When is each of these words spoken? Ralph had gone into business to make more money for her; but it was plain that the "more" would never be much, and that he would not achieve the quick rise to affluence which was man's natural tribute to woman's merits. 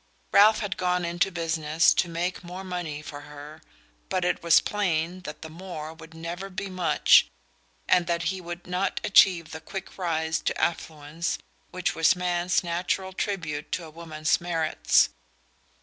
Ralph 0.31 0.61
had 0.61 0.77
gone 0.77 1.05
into 1.05 1.31
business 1.31 1.93
to 1.93 2.09
make 2.09 2.43
more 2.43 2.63
money 2.63 3.03
for 3.03 3.21
her; 3.21 3.61
but 4.09 4.25
it 4.25 4.41
was 4.41 4.59
plain 4.59 5.19
that 5.25 5.43
the 5.43 5.47
"more" 5.49 5.93
would 5.93 6.15
never 6.15 6.49
be 6.49 6.71
much, 6.71 7.27
and 7.87 8.07
that 8.07 8.23
he 8.33 8.41
would 8.41 8.65
not 8.65 8.99
achieve 9.03 9.51
the 9.51 9.61
quick 9.61 9.99
rise 9.99 10.39
to 10.39 10.59
affluence 10.59 11.37
which 11.69 11.93
was 11.93 12.15
man's 12.15 12.63
natural 12.63 13.13
tribute 13.13 13.71
to 13.73 13.87
woman's 13.91 14.41
merits. 14.41 15.09